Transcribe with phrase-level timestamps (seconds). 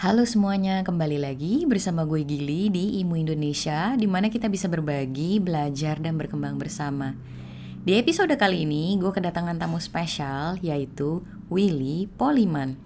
[0.00, 5.36] Halo semuanya, kembali lagi bersama gue Gili di Imu Indonesia di mana kita bisa berbagi,
[5.44, 7.12] belajar, dan berkembang bersama.
[7.84, 11.20] Di episode kali ini, gue kedatangan tamu spesial yaitu
[11.52, 12.80] Willy Poliman.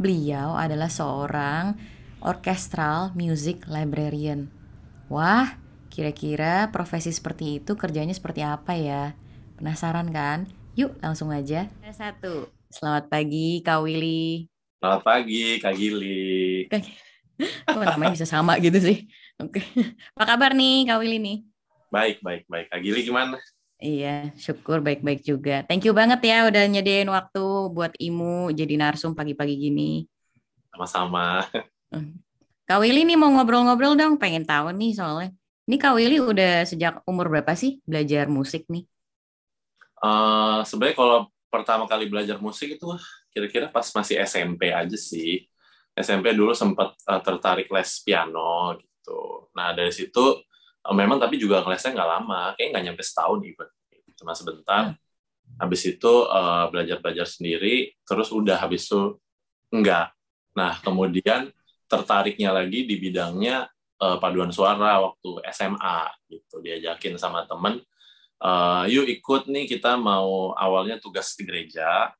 [0.00, 1.76] Beliau adalah seorang
[2.24, 4.48] orchestral music librarian.
[5.12, 5.60] Wah,
[5.92, 9.12] kira-kira profesi seperti itu kerjanya seperti apa ya?
[9.60, 10.48] Penasaran kan?
[10.80, 11.68] Yuk langsung aja.
[11.92, 12.48] Satu.
[12.72, 14.53] Selamat pagi Kak Willy.
[14.84, 16.68] Selamat pagi, Kak Gili.
[16.68, 19.08] Kok namanya bisa sama gitu sih?
[19.40, 19.64] Oke.
[20.12, 21.38] Apa kabar nih Kak Willy nih?
[21.88, 22.68] Baik, baik, baik.
[22.68, 23.40] Kak Gili gimana?
[23.80, 25.64] Iya, syukur baik-baik juga.
[25.64, 30.04] Thank you banget ya udah nyediain waktu buat Imu jadi narsum pagi-pagi gini.
[30.68, 31.48] Sama-sama.
[32.68, 35.32] Kak Willy nih mau ngobrol-ngobrol dong, pengen tahu nih soalnya.
[35.64, 38.84] Ini Kak Willy udah sejak umur berapa sih belajar musik nih?
[40.04, 42.84] Uh, Sebenarnya kalau pertama kali belajar musik itu
[43.34, 45.44] kira-kira pas masih SMP aja sih.
[45.94, 49.50] SMP dulu sempat uh, tertarik les piano gitu.
[49.58, 50.38] Nah dari situ
[50.86, 53.70] uh, memang tapi juga lesnya nggak lama, kayak nggak nyampe setahun even,
[54.14, 54.94] cuma sebentar.
[54.94, 54.98] Hmm.
[55.60, 59.18] Habis itu uh, belajar-belajar sendiri, terus udah habis itu
[59.74, 60.14] enggak.
[60.54, 61.50] Nah kemudian
[61.90, 63.68] tertariknya lagi di bidangnya
[64.02, 65.98] uh, paduan suara waktu SMA
[66.30, 67.82] gitu, diajakin sama temen,
[68.42, 72.10] uh, yuk ikut nih kita mau awalnya tugas di gereja,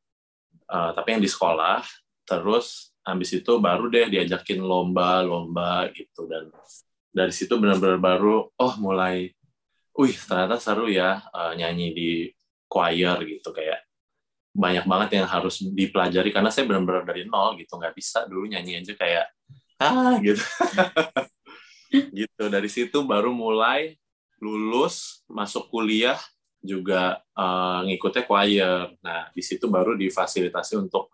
[0.74, 1.86] uh, tapi yang di sekolah
[2.26, 6.26] terus habis itu baru deh diajakin lomba-lomba gitu.
[6.26, 6.50] Dan
[7.14, 9.30] dari situ benar-benar baru oh mulai
[9.94, 12.10] wih ternyata seru ya uh, nyanyi di
[12.66, 13.54] choir gitu.
[13.54, 13.86] Kayak
[14.54, 17.78] banyak banget yang harus dipelajari karena saya benar-benar dari nol gitu.
[17.78, 19.30] Nggak bisa dulu nyanyi aja kayak
[19.78, 20.42] ah gitu.
[21.94, 22.50] Gitu.
[22.50, 23.94] Dari situ baru mulai
[24.42, 26.18] lulus masuk kuliah
[26.64, 28.96] juga uh, ngikutnya choir.
[29.04, 31.12] Nah, di situ baru difasilitasi untuk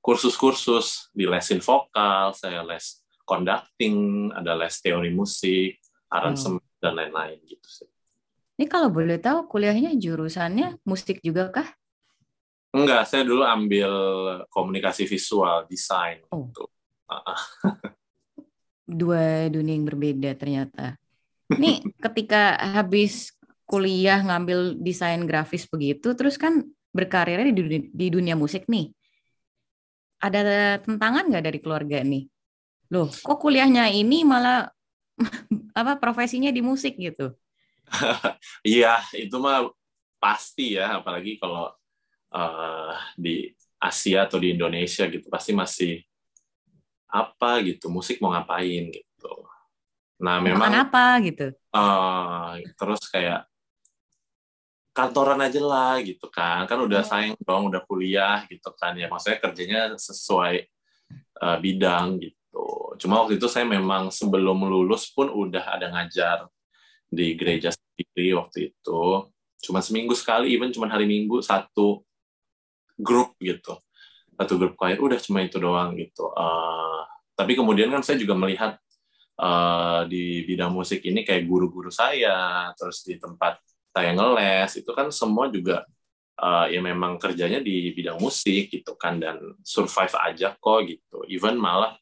[0.00, 5.76] kursus-kursus di lesin vokal, saya les conducting, ada les teori musik,
[6.08, 6.80] aransemen hmm.
[6.80, 7.88] dan lain-lain gitu sih.
[8.56, 11.68] Ini kalau boleh tahu kuliahnya jurusannya musik juga kah?
[12.72, 13.90] Enggak, saya dulu ambil
[14.48, 16.48] komunikasi visual, desain oh.
[16.48, 16.64] gitu.
[18.86, 20.96] Dua dunia yang berbeda ternyata.
[21.52, 23.36] Nih, ketika habis
[23.66, 26.62] kuliah ngambil desain grafis begitu, terus kan
[26.94, 28.94] berkarirnya di dunia, di dunia musik nih.
[30.22, 32.24] Ada tentangan nggak dari keluarga nih?
[32.94, 34.70] Loh, kok kuliahnya ini malah
[35.80, 37.34] apa profesinya di musik gitu?
[38.66, 39.70] Iya, itu mah
[40.18, 41.70] pasti ya, apalagi kalau
[42.34, 46.00] uh, di Asia atau di Indonesia gitu pasti masih
[47.06, 49.32] apa gitu musik mau ngapain gitu.
[50.18, 51.52] Nah memang apa gitu.
[51.70, 53.46] Uh, terus kayak
[54.96, 56.64] kantoran aja lah gitu kan.
[56.64, 57.08] Kan udah iya.
[57.08, 58.96] sayang dong udah kuliah gitu kan.
[58.96, 60.64] Ya maksudnya kerjanya sesuai
[61.44, 62.64] uh, bidang gitu.
[62.96, 66.48] Cuma waktu itu saya memang sebelum lulus pun udah ada ngajar
[67.12, 69.28] di gereja sendiri waktu itu.
[69.60, 72.00] Cuma seminggu sekali even cuma hari minggu satu
[72.96, 73.76] grup gitu.
[74.36, 76.32] Satu grup choir udah cuma itu doang gitu.
[76.32, 77.04] Uh,
[77.36, 78.80] tapi kemudian kan saya juga melihat
[79.40, 83.60] uh, di bidang musik ini kayak guru-guru saya terus di tempat
[83.96, 85.88] saya ngeles itu kan semua juga
[86.36, 91.24] uh, ya memang kerjanya di bidang musik gitu kan dan survive aja kok gitu.
[91.32, 91.96] Even malah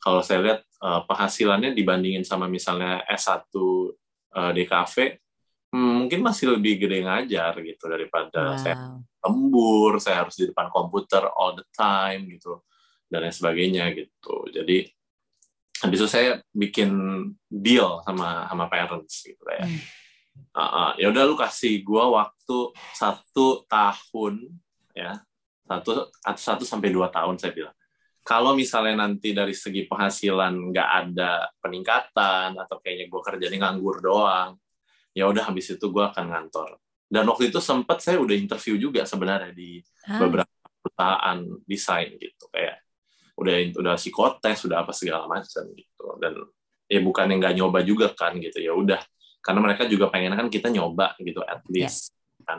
[0.00, 4.96] kalau saya lihat uh, penghasilannya dibandingin sama misalnya S1 uh, DKV
[5.76, 8.60] hmm, mungkin masih lebih gede ngajar gitu daripada wow.
[8.60, 8.76] saya
[9.20, 12.64] lembur saya harus di depan komputer all the time gitu
[13.12, 14.48] dan lain sebagainya gitu.
[14.56, 14.88] Jadi
[15.84, 16.88] habis itu saya bikin
[17.52, 20.05] deal sama sama parents gitu ya hmm
[20.56, 24.48] uh, uh, ya udah lu kasih gua waktu satu tahun
[24.96, 25.20] ya.
[25.66, 27.76] Satu atau satu sampai dua tahun saya bilang.
[28.26, 34.58] Kalau misalnya nanti dari segi penghasilan nggak ada peningkatan atau kayaknya gue kerjanya nganggur doang
[35.16, 36.76] ya udah habis itu gue akan ngantor.
[37.08, 40.20] Dan waktu itu sempat saya udah interview juga sebenarnya di Hah?
[40.20, 40.50] beberapa
[40.82, 42.84] perusahaan desain gitu kayak
[43.40, 46.06] udah udah psikotes sudah apa segala macam gitu.
[46.20, 46.34] Dan
[46.90, 49.00] ya bukan yang nggak nyoba juga kan gitu ya udah
[49.46, 51.86] karena mereka juga pengen kan kita nyoba gitu at ya.
[51.86, 52.42] least yeah.
[52.42, 52.58] kan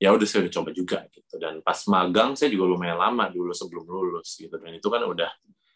[0.00, 3.52] ya udah saya udah coba juga gitu dan pas magang saya juga lumayan lama dulu
[3.52, 5.28] sebelum lulus gitu dan itu kan udah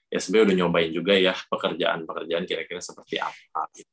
[0.08, 3.92] ya sebenarnya udah nyobain juga ya pekerjaan-pekerjaan kira-kira seperti apa gitu.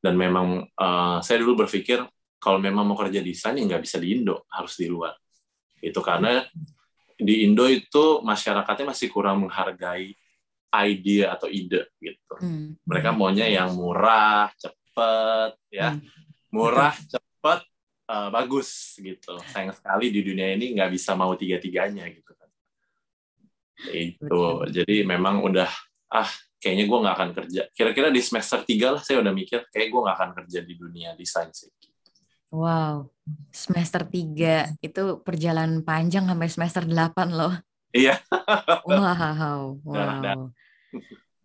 [0.00, 2.00] dan memang uh, saya dulu berpikir
[2.40, 5.12] kalau memang mau kerja desain ya nggak bisa di Indo harus di luar
[5.84, 6.40] itu karena
[7.20, 10.16] di Indo itu masyarakatnya masih kurang menghargai
[10.70, 12.80] ide atau ide gitu hmm.
[12.88, 16.04] mereka maunya yang murah cepat cepet ya hmm.
[16.52, 17.60] murah cepet
[18.12, 22.50] uh, bagus gitu sayang sekali di dunia ini nggak bisa mau tiga tiganya gitu kan
[23.96, 25.72] itu jadi memang udah
[26.12, 26.28] ah
[26.60, 27.62] kayaknya gue nggak akan kerja.
[27.72, 31.16] Kira-kira di semester tiga lah saya udah mikir kayak gue nggak akan kerja di dunia
[31.16, 31.72] desain sih.
[32.50, 33.08] Wow,
[33.48, 37.54] semester tiga itu perjalanan panjang sampai semester delapan loh.
[37.94, 38.20] Iya.
[38.84, 40.50] wow, wow,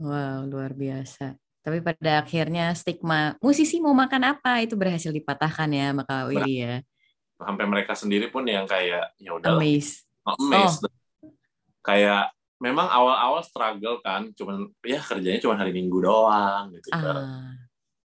[0.02, 1.38] wow, luar biasa.
[1.66, 6.76] Tapi pada akhirnya stigma musisi mau makan apa itu berhasil dipatahkan ya maka Willy ya.
[7.42, 9.58] Sampai mereka sendiri pun yang kayak ya udah.
[9.58, 10.06] Amazed.
[10.30, 10.86] Amazed.
[10.86, 10.94] Oh.
[11.82, 12.30] Kayak
[12.62, 16.94] memang awal-awal struggle kan, cuman ya kerjanya cuma hari Minggu doang gitu.
[16.94, 17.58] Ah.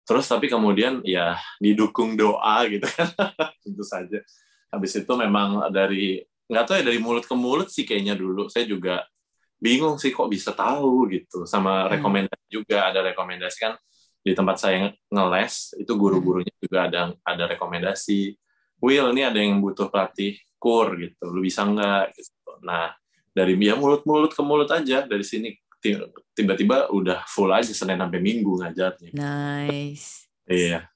[0.05, 3.09] Terus tapi kemudian ya didukung doa gitu kan,
[3.65, 4.21] tentu saja.
[4.69, 8.63] Habis itu memang dari nggak tahu ya dari mulut ke mulut sih kayaknya dulu saya
[8.63, 9.03] juga
[9.57, 11.45] bingung sih kok bisa tahu gitu.
[11.49, 11.89] Sama hmm.
[11.97, 13.73] rekomendasi juga ada rekomendasi kan
[14.21, 16.63] di tempat saya ngeles itu guru-gurunya hmm.
[16.63, 18.35] juga ada ada rekomendasi
[18.77, 21.25] Will ini ada yang butuh pelatih kur gitu.
[21.33, 22.13] Lu bisa nggak?
[22.13, 22.51] Gitu.
[22.61, 22.93] Nah
[23.33, 25.53] dari ya mulut-mulut ke mulut aja dari sini
[26.33, 29.13] tiba-tiba udah full aja senin sampai minggu ngajarnya.
[29.13, 30.29] Nice.
[30.45, 30.89] Iya.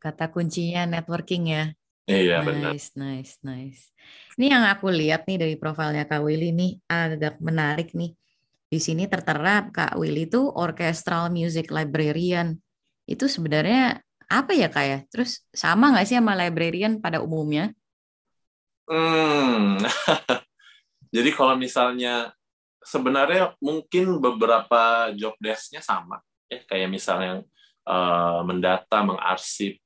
[0.00, 1.64] Kata kuncinya networking ya
[2.08, 3.84] iya nice, benar nice nice
[4.38, 8.14] ini yang aku lihat nih dari profilnya Kak Willy nih agak menarik nih.
[8.70, 12.54] Di sini tertera Kak Willy itu orchestral music librarian.
[13.02, 13.98] Itu sebenarnya
[14.30, 14.98] apa ya Kak ya?
[15.10, 17.74] Terus sama nggak sih sama librarian pada umumnya?
[18.86, 19.82] Hmm.
[21.14, 22.30] Jadi kalau misalnya
[22.78, 27.42] sebenarnya mungkin beberapa job desk-nya sama ya kayak misalnya
[27.90, 29.82] uh, mendata, mengarsip,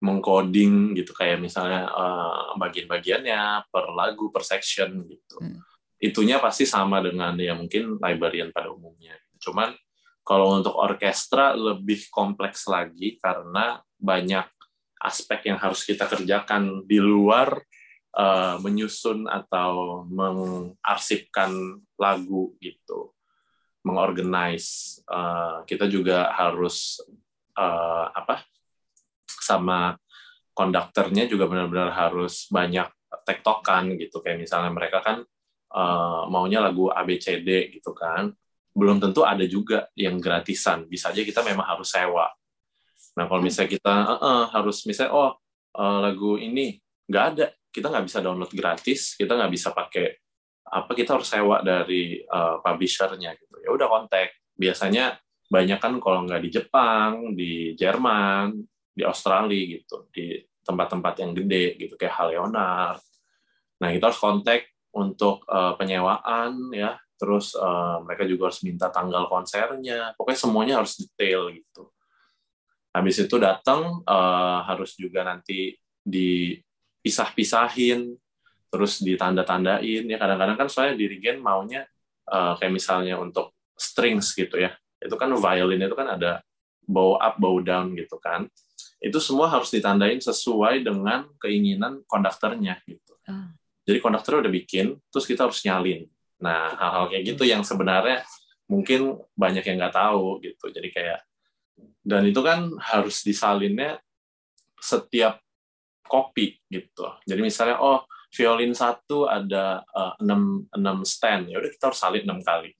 [0.00, 5.38] mengcoding gitu kayak misalnya uh, bagian-bagiannya per lagu per section gitu.
[5.40, 5.60] Hmm.
[6.00, 9.20] itunya pasti sama dengan ya mungkin librarian pada umumnya.
[9.36, 9.76] Cuman
[10.24, 14.48] kalau untuk orkestra lebih kompleks lagi karena banyak
[15.00, 17.52] aspek yang harus kita kerjakan di luar
[18.16, 23.12] uh, menyusun atau mengarsipkan lagu gitu.
[23.80, 27.00] Mengorganize uh, kita juga harus
[27.56, 28.44] uh, apa
[29.56, 29.98] sama
[30.54, 32.86] konduktornya juga benar-benar harus banyak
[33.26, 34.22] tektokan gitu.
[34.22, 35.26] Kayak misalnya mereka kan
[35.74, 38.30] uh, maunya lagu ABCD gitu kan.
[38.70, 40.86] Belum tentu ada juga yang gratisan.
[40.86, 42.30] Bisa aja kita memang harus sewa.
[43.18, 45.30] Nah kalau misalnya kita uh, uh, harus misalnya oh
[45.74, 46.78] uh, lagu ini
[47.10, 50.14] nggak ada kita nggak bisa download gratis kita nggak bisa pakai
[50.70, 53.58] apa kita harus sewa dari uh, publishernya gitu.
[53.58, 54.38] Ya udah kontak.
[54.54, 55.18] Biasanya
[55.50, 58.54] banyak kan kalau nggak di Jepang di Jerman
[59.00, 63.00] di Australia gitu di tempat-tempat yang gede gitu kayak Hal Leonard.
[63.80, 69.24] Nah kita harus kontak untuk uh, penyewaan ya, terus uh, mereka juga harus minta tanggal
[69.30, 71.88] konsernya, pokoknya semuanya harus detail gitu.
[72.92, 78.18] Habis itu datang uh, harus juga nanti dipisah-pisahin,
[78.68, 80.18] terus ditanda-tandain ya.
[80.18, 81.86] Kadang-kadang kan saya dirigen maunya
[82.28, 86.44] uh, kayak misalnya untuk strings gitu ya, itu kan violin itu kan ada
[86.82, 88.50] bow up, bow down gitu kan
[89.00, 93.16] itu semua harus ditandain sesuai dengan keinginan konduktornya gitu.
[93.28, 93.48] Oh.
[93.88, 96.04] Jadi konduktor udah bikin, terus kita harus nyalin.
[96.40, 98.22] Nah hal-hal kayak gitu yang sebenarnya
[98.68, 100.68] mungkin banyak yang nggak tahu gitu.
[100.68, 101.20] Jadi kayak
[102.04, 103.98] dan itu kan harus disalinnya
[104.76, 105.40] setiap
[106.04, 107.08] kopi gitu.
[107.24, 112.22] Jadi misalnya oh violin satu ada uh, enam enam stand ya udah kita harus salin
[112.22, 112.70] enam kali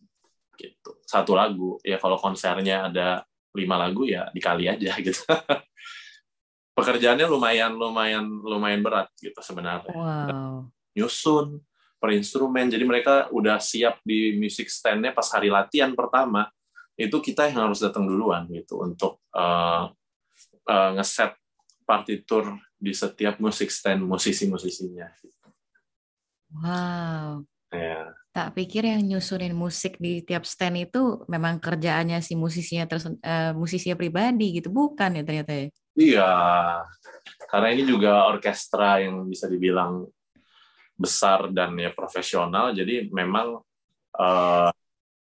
[0.55, 5.27] gitu satu lagu ya kalau konsernya ada lima lagu ya dikali aja gitu
[6.81, 9.93] pekerjaannya lumayan lumayan lumayan berat gitu sebenarnya.
[9.93, 10.73] Wow.
[10.97, 11.61] Nyusun
[12.01, 16.49] per instrumen, jadi mereka udah siap di music stand-nya pas hari latihan pertama
[16.97, 19.93] itu kita yang harus datang duluan gitu untuk uh,
[20.65, 21.37] uh, ngeset
[21.85, 25.09] partitur di setiap music stand musisi-musisinya.
[25.21, 25.49] Gitu.
[26.61, 27.45] Wow.
[27.71, 28.17] Ya.
[28.31, 33.99] Tak pikir yang nyusunin musik di tiap stand itu memang kerjaannya si musisinya uh, musisinya
[33.99, 35.67] pribadi gitu, bukan ya ternyata ya?
[36.01, 36.33] Iya,
[37.53, 40.09] karena ini juga orkestra yang bisa dibilang
[40.97, 43.61] besar dan ya profesional, jadi memang
[44.17, 44.73] uh,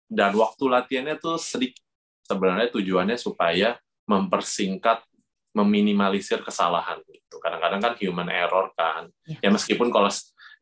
[0.08, 1.84] dan waktu latihannya tuh sedikit.
[2.24, 3.76] Sebenarnya tujuannya supaya
[4.08, 5.04] mempersingkat,
[5.52, 7.36] meminimalisir kesalahan gitu.
[7.44, 9.12] Kadang-kadang kan human error kan.
[9.28, 10.08] Ya, ya meskipun kalau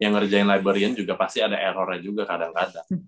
[0.02, 2.82] yang ngerjain librarian juga pasti ada errornya juga kadang-kadang.
[2.90, 3.06] Hmm.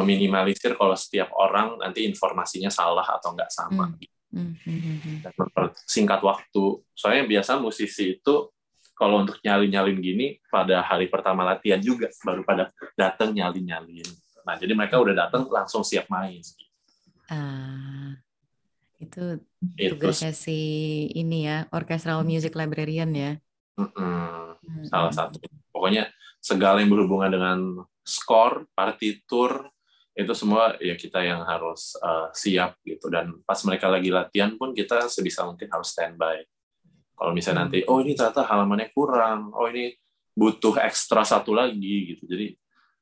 [0.00, 3.92] Meminimalisir kalau setiap orang nanti informasinya salah atau nggak sama.
[3.92, 4.00] Hmm.
[4.34, 6.64] Gitu dan mempersingkat waktu.
[6.92, 8.34] Soalnya biasa musisi itu
[8.94, 14.06] kalau untuk nyalin-nyalin gini pada hari pertama latihan juga baru pada datang nyalin-nyalin.
[14.44, 16.42] Nah, jadi mereka udah datang langsung siap main.
[17.26, 18.14] Uh,
[19.00, 19.40] itu
[19.74, 20.58] tugasnya si
[21.16, 23.32] ini ya, orchestral music librarian ya.
[23.74, 25.42] Mm -mm, salah satu.
[25.74, 27.58] Pokoknya segala yang berhubungan dengan
[28.04, 29.73] skor, partitur,
[30.14, 33.10] itu semua ya kita yang harus uh, siap gitu.
[33.10, 36.46] Dan pas mereka lagi latihan pun kita sebisa mungkin harus standby.
[37.14, 39.50] Kalau misalnya nanti oh ini ternyata halamannya kurang.
[39.50, 39.94] Oh ini
[40.34, 42.30] butuh ekstra satu lagi gitu.
[42.30, 42.54] Jadi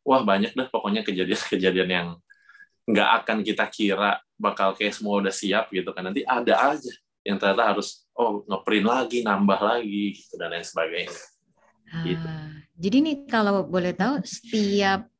[0.09, 2.09] wah banyak dah pokoknya kejadian-kejadian yang
[2.89, 6.09] nggak akan kita kira bakal kayak semua udah siap gitu kan.
[6.09, 6.93] Nanti ada aja
[7.23, 11.21] yang ternyata harus oh ngeprint lagi nambah lagi gitu dan lain sebagainya.
[11.93, 12.25] Gitu.
[12.25, 15.12] Ah, jadi nih kalau boleh tahu setiap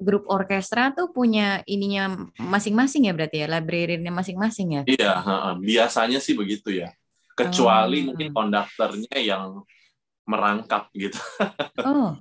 [0.00, 4.82] grup orkestra tuh punya ininya masing-masing ya berarti ya, library-nya masing-masing ya?
[4.88, 5.12] Iya,
[5.60, 6.90] biasanya sih begitu ya.
[7.36, 8.04] Kecuali oh.
[8.12, 9.62] mungkin konduktornya yang
[10.24, 11.20] merangkap gitu.
[11.84, 12.16] Oh.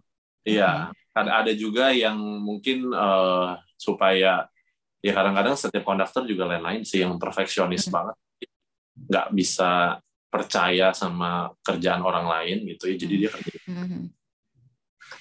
[0.48, 1.29] Iya, okay.
[1.29, 4.48] ada juga yang mungkin uh, supaya
[5.03, 7.93] ya kadang-kadang setiap konduktor juga lain-lain sih yang perfeksionis hmm.
[7.93, 8.15] banget,
[9.12, 10.00] nggak bisa
[10.31, 13.51] percaya sama kerjaan orang lain gitu ya, jadi dia kerja.
[13.67, 14.09] Hmm.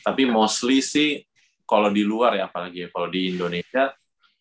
[0.07, 1.28] Tapi mostly sih
[1.69, 3.93] kalau di luar ya apalagi kalau di Indonesia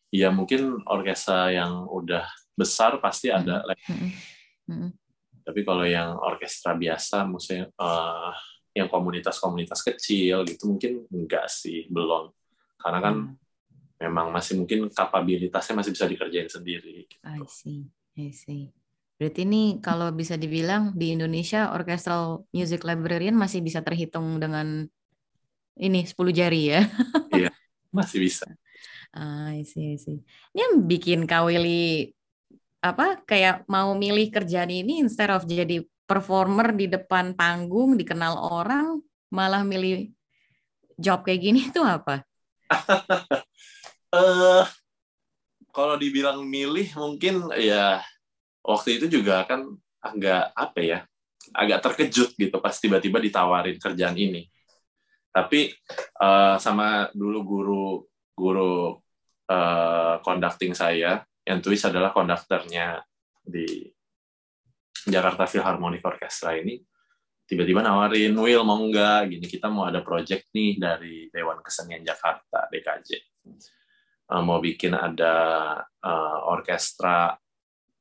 [0.07, 2.23] ya mungkin orkestra yang udah
[2.55, 4.09] besar pasti ada mm
[4.71, 4.89] -hmm.
[5.43, 8.31] tapi kalau yang orkestra biasa maksudnya uh,
[8.71, 12.31] yang komunitas-komunitas kecil gitu mungkin enggak sih belum
[12.79, 13.33] karena kan mm.
[14.07, 17.21] memang masih mungkin kapabilitasnya masih bisa dikerjain sendiri gitu.
[17.27, 18.71] I see I see
[19.17, 24.85] berarti ini kalau bisa dibilang di Indonesia orchestral music librarian masih bisa terhitung dengan
[25.77, 26.81] ini 10 jari ya.
[27.37, 27.51] Iya,
[27.93, 28.47] masih bisa.
[29.13, 30.21] Ah, sih sih.
[30.53, 32.11] Ini yang bikin Kak Willy
[32.81, 39.01] apa kayak mau milih kerjaan ini instead of jadi performer di depan panggung dikenal orang
[39.33, 40.13] malah milih
[40.95, 42.23] job kayak gini itu apa?
[44.13, 44.63] uh,
[45.75, 48.01] kalau dibilang milih mungkin ya
[48.63, 49.67] waktu itu juga kan
[50.01, 50.99] agak apa ya
[51.55, 54.51] agak terkejut gitu pas tiba-tiba ditawarin kerjaan ini
[55.37, 55.69] tapi
[56.17, 57.87] uh, sama dulu guru
[58.33, 58.97] guru
[59.53, 63.05] uh, conducting saya yang tulis adalah konduktornya
[63.45, 63.85] di
[65.05, 66.81] Jakarta Philharmonic Orchestra ini
[67.45, 69.29] tiba-tiba nawarin Will mau nggak?
[69.29, 73.37] Gini kita mau ada project nih dari Dewan Kesenian Jakarta DKJ
[74.33, 75.35] uh, mau bikin ada
[76.03, 77.37] uh, orkestra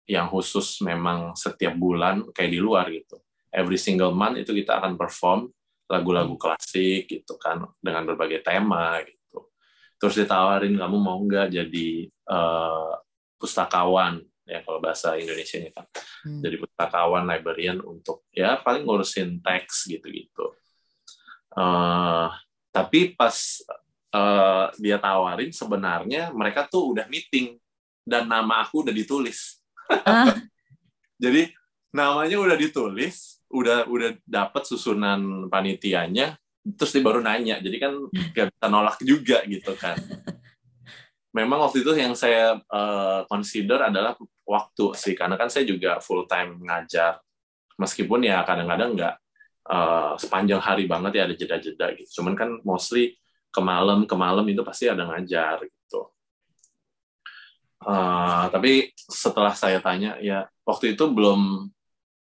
[0.09, 3.19] yang khusus memang setiap bulan kayak di luar gitu.
[3.50, 5.50] Every single month itu kita akan perform
[5.87, 6.43] lagu-lagu hmm.
[6.43, 9.50] klasik gitu kan dengan berbagai tema gitu
[9.97, 11.88] terus ditawarin kamu mau nggak jadi
[12.31, 12.95] uh,
[13.38, 15.87] pustakawan ya kalau bahasa Indonesia ini kan
[16.26, 16.43] hmm.
[16.43, 20.55] jadi pustakawan librarian untuk ya paling ngurusin teks gitu-gitu
[21.55, 22.31] uh,
[22.71, 23.35] tapi pas
[24.14, 27.59] uh, dia tawarin sebenarnya mereka tuh udah meeting
[28.07, 29.62] dan nama aku udah ditulis
[30.07, 30.31] ah.
[31.23, 31.50] jadi
[31.97, 36.37] namanya udah ditulis udah udah dapat susunan panitianya
[36.75, 37.62] terus dia baru nanya.
[37.62, 37.93] Jadi kan
[38.35, 39.95] gak bisa nolak juga gitu kan.
[41.31, 45.15] Memang waktu itu yang saya uh, consider adalah waktu sih.
[45.15, 47.23] Karena kan saya juga full time ngajar.
[47.76, 49.15] Meskipun ya kadang-kadang nggak
[49.69, 52.11] uh, sepanjang hari banget ya ada jeda-jeda gitu.
[52.19, 53.21] Cuman kan mostly
[53.53, 56.09] ke malam ke malam itu pasti ada ngajar gitu.
[57.85, 61.69] Uh, tapi setelah saya tanya ya waktu itu belum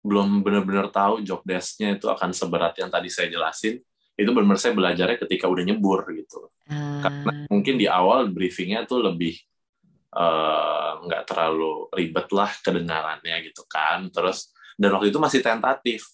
[0.03, 3.79] belum benar-benar tahu job desk-nya itu akan seberat yang tadi saya jelasin
[4.19, 6.51] itu benar-benar saya belajarnya ketika udah nyebur gitu.
[6.69, 7.03] Uh.
[7.03, 9.35] karena mungkin di awal briefingnya tuh lebih
[10.15, 14.11] eh, nggak uh, terlalu ribet lah kedengarannya gitu kan.
[14.13, 16.05] Terus dan waktu itu masih tentatif.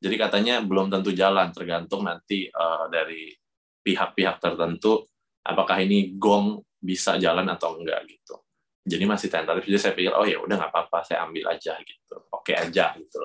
[0.00, 3.32] Jadi katanya belum tentu jalan tergantung nanti uh, dari
[3.80, 5.06] pihak-pihak tertentu
[5.46, 8.45] apakah ini gong bisa jalan atau enggak gitu
[8.86, 9.66] jadi masih tentatif.
[9.66, 12.16] Jadi saya pikir oh ya udah nggak apa-apa saya ambil aja gitu.
[12.30, 13.20] Oke aja gitu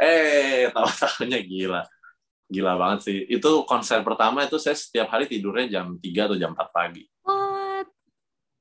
[0.00, 1.82] eh tahu-tahunya gila.
[2.50, 3.18] Gila banget sih.
[3.30, 7.04] Itu konser pertama itu saya setiap hari tidurnya jam 3 atau jam 4 pagi.
[7.24, 7.88] What?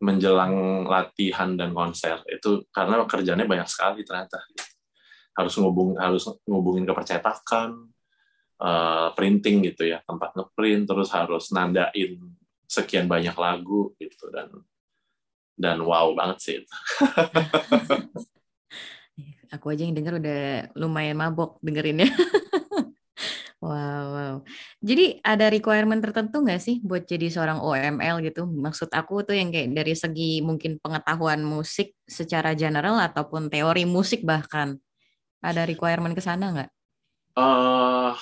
[0.03, 2.19] menjelang latihan dan konser.
[2.27, 4.43] Itu karena kerjanya banyak sekali ternyata.
[5.33, 7.87] Harus ngubung harus ngubungin ke percetakan
[8.59, 10.03] uh, printing gitu ya.
[10.03, 12.19] Tempat ngeprint terus harus nandain
[12.67, 14.27] sekian banyak lagu gitu.
[14.27, 14.51] Dan
[15.53, 16.73] dan wow banget sih itu.
[19.53, 22.09] Aku aja yang denger udah lumayan mabok dengerinnya.
[23.61, 24.35] wow, wow.
[24.81, 28.49] Jadi ada requirement tertentu nggak sih buat jadi seorang OML gitu?
[28.49, 34.25] Maksud aku tuh yang kayak dari segi mungkin pengetahuan musik secara general ataupun teori musik
[34.25, 34.81] bahkan.
[35.45, 36.71] Ada requirement ke sana nggak?
[37.37, 38.17] Uh,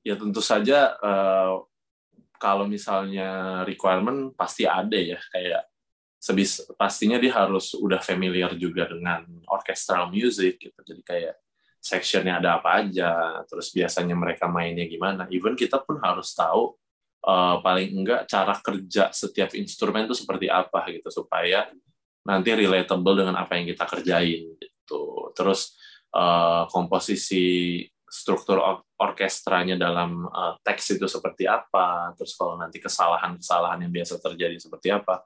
[0.00, 1.60] ya tentu saja uh,
[2.40, 5.71] kalau misalnya requirement pasti ada ya kayak
[6.22, 11.34] sebis pastinya dia harus udah familiar juga dengan orchestral music gitu jadi kayak
[11.82, 16.78] sectionnya ada apa aja terus biasanya mereka mainnya gimana even kita pun harus tahu
[17.26, 21.66] uh, paling enggak cara kerja setiap instrumen itu seperti apa gitu supaya
[22.22, 25.02] nanti relatable dengan apa yang kita kerjain gitu.
[25.34, 25.74] Terus
[26.14, 33.82] uh, komposisi struktur or orkestranya dalam uh, teks itu seperti apa, terus kalau nanti kesalahan-kesalahan
[33.82, 35.24] yang biasa terjadi seperti apa.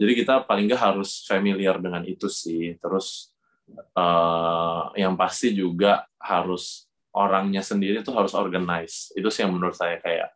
[0.00, 2.72] Jadi kita paling nggak harus familiar dengan itu sih.
[2.80, 3.36] Terus
[3.92, 9.12] uh, yang pasti juga harus orangnya sendiri itu harus organize.
[9.12, 10.32] Itu sih yang menurut saya kayak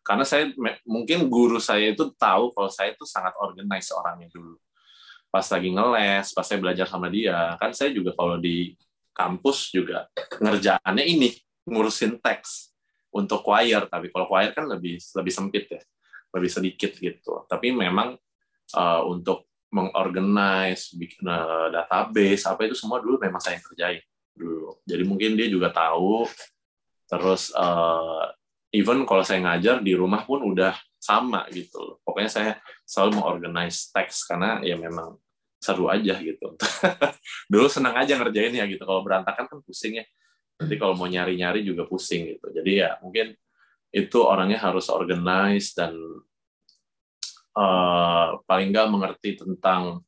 [0.00, 0.48] karena saya
[0.88, 4.56] mungkin guru saya itu tahu kalau saya itu sangat organize orangnya dulu.
[5.30, 8.74] Pas lagi ngeles, pas saya belajar sama dia, kan saya juga kalau di
[9.14, 10.08] kampus juga
[10.40, 11.28] ngerjaannya ini
[11.68, 12.72] ngurusin teks
[13.10, 15.82] untuk choir tapi kalau choir kan lebih lebih sempit ya
[16.30, 18.16] lebih sedikit gitu tapi memang
[18.74, 24.02] uh, untuk mengorganize uh, database apa itu semua dulu memang saya kerjain
[24.34, 26.26] dulu jadi mungkin dia juga tahu
[27.06, 28.30] terus uh,
[28.74, 34.26] even kalau saya ngajar di rumah pun udah sama gitu pokoknya saya selalu mengorganize teks
[34.26, 35.18] karena ya memang
[35.60, 36.56] seru aja gitu.
[37.52, 38.80] Dulu senang aja ngerjain ya gitu.
[38.82, 40.04] Kalau berantakan kan pusing ya.
[40.56, 42.48] Nanti kalau mau nyari-nyari juga pusing gitu.
[42.50, 43.36] Jadi ya mungkin
[43.92, 45.92] itu orangnya harus organize dan
[47.56, 50.02] uh, paling nggak mengerti tentang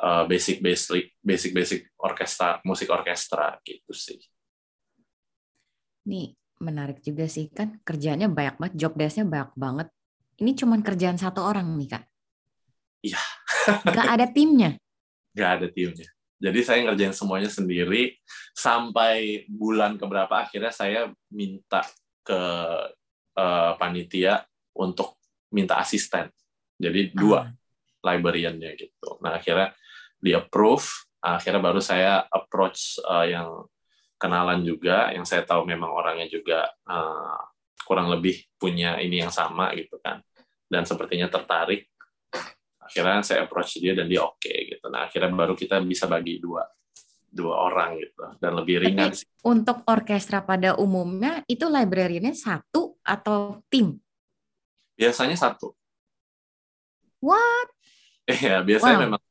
[0.00, 4.20] uh, basic basic basic basic orkestra musik orkestra gitu sih.
[6.08, 9.88] Nih menarik juga sih kan kerjanya banyak banget, job desknya banyak banget.
[10.40, 12.04] Ini cuma kerjaan satu orang nih kak.
[13.00, 13.20] Iya.
[13.84, 14.76] Gak ada timnya?
[15.36, 16.08] Gak ada timnya.
[16.40, 18.16] Jadi saya ngerjain semuanya sendiri
[18.56, 21.84] sampai bulan keberapa akhirnya saya minta
[22.24, 22.40] ke
[23.36, 25.20] uh, panitia untuk
[25.52, 26.32] minta asisten.
[26.80, 27.48] Jadi dua uh.
[28.00, 29.20] librariannya gitu.
[29.20, 29.76] Nah akhirnya
[30.16, 30.88] di approve,
[31.20, 33.48] akhirnya baru saya approach uh, yang
[34.16, 37.40] kenalan juga, yang saya tahu memang orangnya juga uh,
[37.84, 40.24] kurang lebih punya ini yang sama gitu kan.
[40.70, 41.90] Dan sepertinya tertarik
[42.90, 46.42] akhirnya saya approach dia dan dia oke okay, gitu nah akhirnya baru kita bisa bagi
[46.42, 46.66] dua
[47.30, 49.26] dua orang gitu dan lebih ringan Tapi, sih.
[49.46, 53.96] Untuk orkestra pada umumnya itu library-nya satu atau tim?
[54.98, 55.72] Biasanya satu.
[57.20, 57.68] What?
[58.30, 59.04] Iya, biasanya wow.
[59.10, 59.22] memang.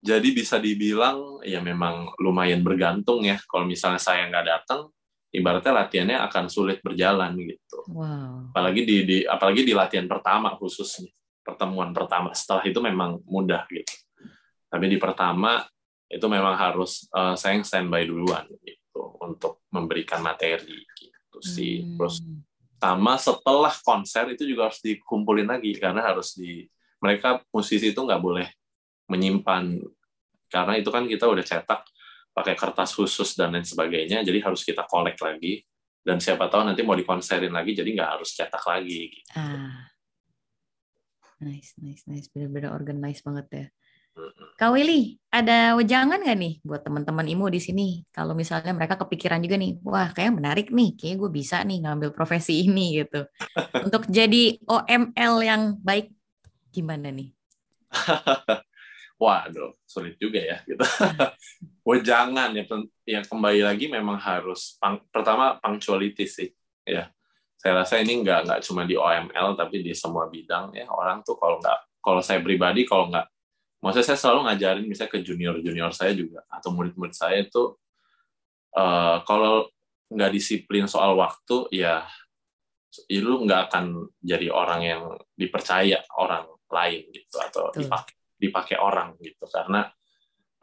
[0.00, 3.34] Jadi bisa dibilang ya memang lumayan bergantung ya.
[3.50, 4.94] Kalau misalnya saya nggak datang,
[5.34, 7.82] ibaratnya latihannya akan sulit berjalan gitu.
[7.90, 8.54] Wow.
[8.54, 11.10] Apalagi di, di apalagi di latihan pertama khususnya
[11.42, 12.30] pertemuan pertama.
[12.30, 13.94] Setelah itu memang mudah gitu.
[14.70, 15.66] Tapi di pertama
[16.06, 21.82] itu memang harus uh, saya yang standby duluan gitu untuk memberikan materi gitu sih.
[21.82, 21.98] Hmm.
[21.98, 22.22] Terus
[22.80, 26.64] sama setelah konser itu juga harus dikumpulin lagi karena harus di
[26.96, 28.48] mereka musisi itu nggak boleh
[29.12, 29.84] menyimpan
[30.48, 31.84] karena itu kan kita udah cetak
[32.32, 35.60] pakai kertas khusus dan lain sebagainya jadi harus kita kolek lagi
[36.00, 39.30] dan siapa tahu nanti mau dikonserin lagi jadi nggak harus cetak lagi gitu.
[39.36, 39.92] Ah.
[41.40, 42.28] Nice, nice, nice.
[42.28, 43.66] Benar-benar organize banget ya.
[44.60, 47.88] Kak Willy, ada wejangan nggak nih buat teman-teman IMU di sini?
[48.12, 52.12] Kalau misalnya mereka kepikiran juga nih, wah kayak menarik nih, kayak gue bisa nih ngambil
[52.12, 53.24] profesi ini gitu.
[53.86, 56.12] Untuk jadi OML yang baik,
[56.74, 57.32] gimana nih?
[59.20, 60.80] Waduh, sulit juga ya gitu.
[61.84, 62.64] wejangan ya,
[63.04, 66.48] yang kembali lagi memang harus pang, pertama punctuality sih,
[66.88, 67.12] ya
[67.60, 71.36] saya rasa ini nggak nggak cuma di OML tapi di semua bidang ya orang tuh
[71.36, 73.28] kalau nggak kalau saya pribadi kalau nggak
[73.80, 77.76] maksudnya saya selalu ngajarin misalnya ke junior junior saya juga atau murid-murid saya itu
[78.76, 79.68] uh, kalau
[80.10, 82.04] nggak disiplin soal waktu ya
[83.22, 85.02] lu nggak akan jadi orang yang
[85.38, 89.44] dipercaya orang lain gitu atau dipakai dipakai orang gitu.
[89.46, 89.84] Karena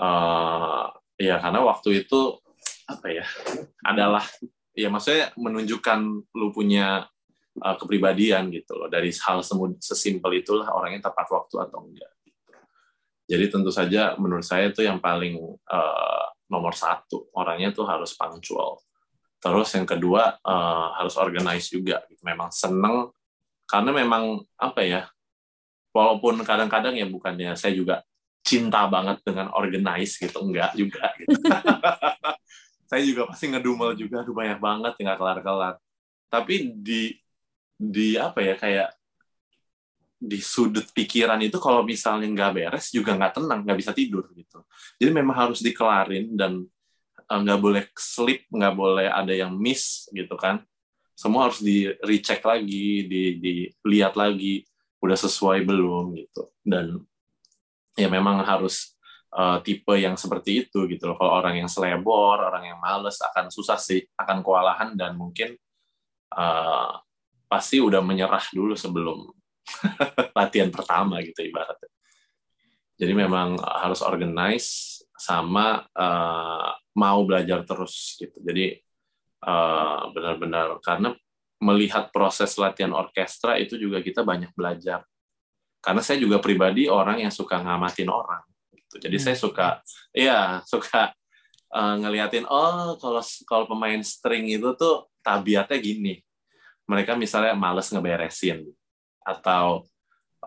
[0.01, 2.41] uh, ya karena waktu itu
[2.89, 3.25] apa ya
[3.85, 4.25] adalah
[4.73, 5.99] ya maksudnya menunjukkan
[6.33, 7.05] lu punya
[7.61, 8.89] uh, kepribadian gitu loh.
[8.89, 9.45] Dari hal
[9.79, 12.11] sesimpel itulah orangnya tepat waktu atau enggak.
[13.27, 15.35] Jadi tentu saja menurut saya itu yang paling
[15.67, 17.27] uh, nomor satu.
[17.35, 18.79] Orangnya tuh harus punctual.
[19.37, 22.07] Terus yang kedua uh, harus organize juga.
[22.23, 23.11] Memang seneng
[23.67, 25.01] karena memang apa ya
[25.91, 27.99] walaupun kadang-kadang ya bukannya saya juga
[28.47, 31.35] cinta banget dengan organize gitu enggak juga gitu.
[32.89, 35.75] saya juga pasti ngedumel juga aduh banyak banget nggak kelar-kelar.
[36.31, 37.11] Tapi di
[37.75, 38.96] di apa ya kayak
[40.17, 44.65] di sudut pikiran itu kalau misalnya nggak beres juga nggak tenang nggak bisa tidur gitu.
[44.97, 46.65] Jadi memang harus dikelarin dan
[47.21, 50.65] eh, nggak boleh slip nggak boleh ada yang miss gitu kan.
[51.13, 54.65] Semua harus di recheck lagi di dilihat lagi
[55.01, 56.49] udah sesuai belum gitu.
[56.65, 56.97] Dan
[57.97, 58.97] ya memang harus
[59.33, 61.17] uh, tipe yang seperti itu gitu loh.
[61.17, 65.57] Kalau orang yang selebor, orang yang males akan susah sih, akan kewalahan dan mungkin
[66.33, 67.01] uh,
[67.49, 69.36] pasti udah menyerah dulu sebelum
[70.37, 71.91] latihan pertama gitu ibaratnya.
[72.97, 78.41] Jadi memang harus organize sama uh, mau belajar terus gitu.
[78.41, 78.73] Jadi
[79.45, 81.13] uh, benar-benar karena
[81.61, 85.05] melihat proses latihan orkestra itu juga kita banyak belajar.
[85.81, 88.41] Karena saya juga pribadi orang yang suka ngamatin orang.
[88.73, 88.95] Gitu.
[88.97, 89.25] Jadi hmm.
[89.29, 89.67] saya suka,
[90.13, 91.13] ya suka
[91.73, 96.21] uh, ngeliatin oh kalau kalau pemain string itu tuh tabiatnya gini.
[96.87, 98.63] Mereka misalnya males ngeberesin
[99.27, 99.83] atau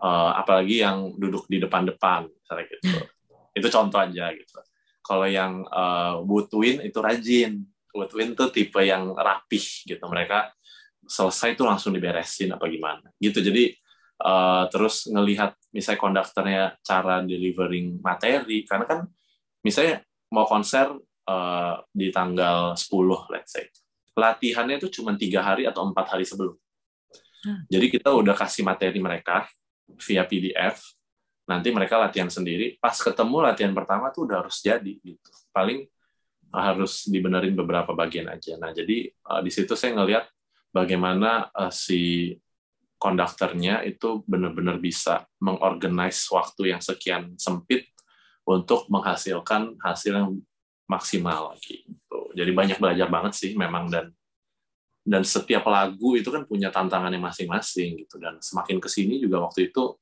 [0.01, 2.83] uh, apalagi yang duduk di depan-depan misalnya gitu.
[3.59, 4.57] itu contoh aja gitu.
[5.05, 7.61] Kalau yang uh, woodwind itu rajin.
[7.91, 9.99] Woodwind tuh tipe yang rapih gitu.
[10.07, 10.55] Mereka
[11.05, 13.43] selesai tuh langsung diberesin apa gimana gitu.
[13.43, 13.75] Jadi
[14.23, 18.99] uh, terus ngelihat misalnya konduktornya cara delivering materi karena kan
[19.61, 20.87] misalnya mau konser
[21.27, 23.67] uh, di tanggal 10 let's say
[24.15, 26.55] latihannya itu cuma tiga hari atau empat hari sebelum.
[27.69, 29.49] Jadi kita udah kasih materi mereka
[29.97, 30.81] via PDF
[31.49, 32.77] nanti mereka latihan sendiri.
[32.77, 35.31] Pas ketemu latihan pertama tuh udah harus jadi gitu.
[35.51, 35.89] Paling
[36.51, 38.55] harus dibenerin beberapa bagian aja.
[38.59, 40.27] Nah jadi uh, di situ saya ngelihat
[40.71, 42.35] bagaimana uh, si
[43.01, 47.89] konduktornya itu benar-benar bisa mengorganize waktu yang sekian sempit
[48.45, 50.29] untuk menghasilkan hasil yang
[50.85, 52.19] maksimal gitu.
[52.35, 54.13] Jadi banyak belajar banget sih memang dan
[55.01, 59.73] dan setiap lagu itu kan punya tantangannya masing-masing gitu dan semakin ke sini juga waktu
[59.73, 59.97] itu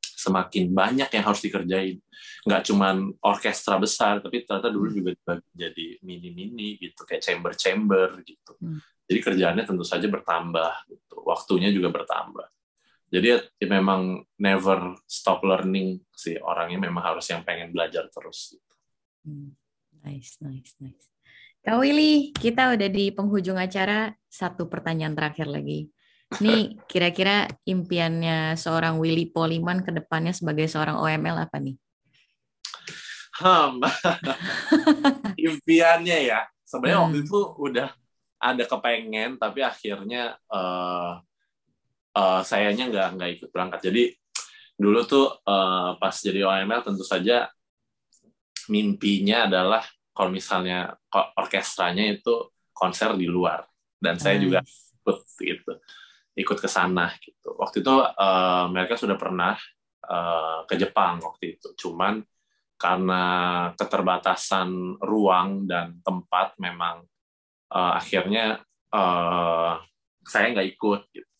[0.00, 2.00] semakin banyak yang harus dikerjain
[2.48, 4.96] nggak cuman orkestra besar tapi ternyata dulu hmm.
[4.96, 5.10] juga
[5.52, 8.80] jadi mini-mini gitu kayak chamber-chamber gitu hmm.
[9.04, 12.48] jadi kerjaannya tentu saja bertambah gitu waktunya juga bertambah
[13.12, 13.26] jadi
[13.60, 18.74] ya memang never stop learning sih orangnya memang harus yang pengen belajar terus gitu.
[19.28, 19.52] Hmm.
[20.00, 21.13] nice nice nice
[21.64, 24.12] Kak Willy, kita udah di penghujung acara.
[24.28, 25.88] Satu pertanyaan terakhir lagi.
[26.44, 31.80] Nih, kira-kira impiannya seorang Willy Poliman ke depannya sebagai seorang OML apa nih?
[33.40, 33.80] Hmm.
[35.48, 36.44] impiannya ya.
[36.68, 37.04] Sebenarnya hmm.
[37.08, 37.88] waktu itu udah
[38.44, 41.16] ada kepengen, tapi akhirnya uh,
[42.12, 43.88] uh, sayanya nggak nggak ikut berangkat.
[43.88, 44.12] Jadi
[44.76, 47.48] dulu tuh uh, pas jadi OML tentu saja
[48.68, 49.80] mimpinya adalah
[50.14, 50.94] kalau misalnya
[51.36, 53.66] orkestranya itu konser di luar.
[53.98, 55.72] Dan saya juga ikut gitu
[56.34, 57.54] ikut ke sana gitu.
[57.56, 59.54] Waktu itu uh, mereka sudah pernah
[60.06, 61.72] uh, ke Jepang waktu itu.
[61.78, 62.20] Cuman
[62.74, 63.24] karena
[63.78, 67.06] keterbatasan ruang dan tempat memang
[67.70, 69.78] uh, akhirnya uh,
[70.26, 71.33] saya nggak ikut gitu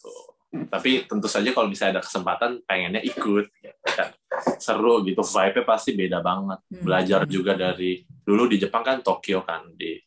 [0.55, 4.15] tapi tentu saja kalau bisa ada kesempatan pengennya ikut gitu kan.
[4.63, 6.61] Seru gitu vibe-nya pasti beda banget.
[6.71, 6.83] Hmm.
[6.87, 9.99] belajar juga dari dulu di Jepang kan Tokyo kan di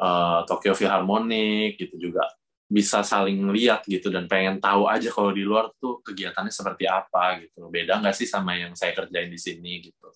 [0.00, 2.24] uh, Tokyo Philharmonic gitu juga.
[2.64, 7.44] Bisa saling lihat gitu dan pengen tahu aja kalau di luar tuh kegiatannya seperti apa
[7.44, 7.68] gitu.
[7.68, 10.08] Beda nggak sih sama yang saya kerjain di sini gitu?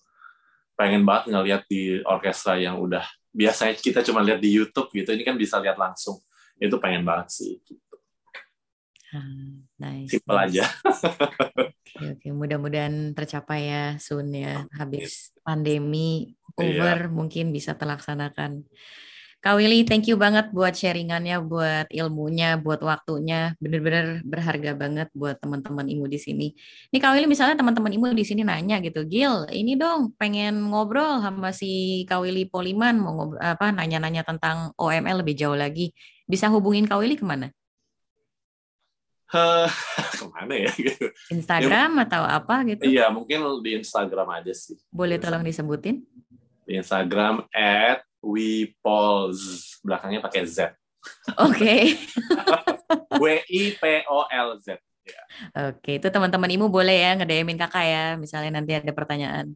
[0.73, 5.21] Pengen banget ngeliat di orkestra yang udah biasanya kita cuma lihat di YouTube gitu ini
[5.21, 6.17] kan bisa lihat langsung.
[6.57, 7.61] Itu pengen banget sih.
[7.61, 7.88] gitu.
[9.09, 10.13] Hmm, nice.
[10.13, 10.45] Simple nice.
[10.53, 10.65] aja.
[11.89, 12.27] Oke, oke.
[12.29, 14.69] Mudah-mudahan tercapai ya soon ya.
[14.77, 16.77] Habis pandemi iya.
[16.77, 17.11] over iya.
[17.11, 18.69] mungkin bisa terlaksanakan.
[19.39, 23.55] Kak Willy, thank you banget buat sharingannya, buat ilmunya, buat waktunya.
[23.63, 26.51] Bener-bener berharga banget buat teman-teman IMU di sini.
[26.91, 31.23] Ini Kak Willy misalnya teman-teman IMU di sini nanya gitu, Gil, ini dong pengen ngobrol
[31.23, 35.95] sama si Kak Willy Poliman, mau ngobrol, apa nanya-nanya tentang OML lebih jauh lagi.
[36.27, 37.47] Bisa hubungin Kak Willy ke mana?
[40.19, 41.05] ke mana ya gitu.
[41.29, 42.83] Instagram ya, atau apa gitu?
[42.85, 44.77] Iya, mungkin di Instagram aja sih.
[44.89, 46.01] Boleh tolong disebutin?
[46.65, 50.73] Di Instagram at wipolz belakangnya pakai Z.
[51.37, 51.93] Oke.
[53.21, 54.81] W I P O L Z.
[55.05, 55.23] Ya.
[55.73, 59.53] Oke, itu teman-teman Imu boleh ya ngedemin kakak ya, misalnya nanti ada pertanyaan.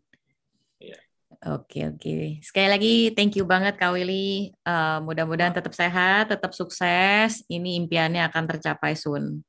[0.81, 0.97] Iya.
[1.43, 2.39] Oke oke.
[2.39, 4.55] Sekali lagi thank you banget Kak Willy.
[4.63, 7.43] Uh, mudah-mudahan tetap sehat, tetap sukses.
[7.51, 9.43] Ini impiannya akan tercapai soon.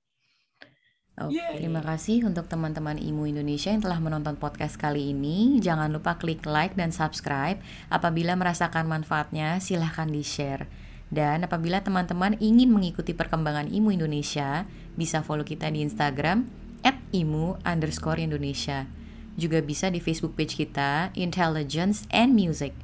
[1.15, 5.63] Oke, okay, terima kasih untuk teman-teman IMU Indonesia yang telah menonton podcast kali ini.
[5.63, 7.63] Jangan lupa klik like dan subscribe.
[7.87, 10.67] Apabila merasakan manfaatnya, silahkan di-share.
[11.15, 14.67] Dan apabila teman-teman ingin mengikuti perkembangan IMU Indonesia,
[14.99, 16.51] bisa follow kita di Instagram
[16.83, 18.91] at IMU underscore Indonesia.
[19.39, 22.75] Juga bisa di Facebook page kita, Intelligence and Music.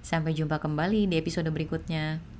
[0.00, 2.33] Sampai jumpa kembali di episode berikutnya.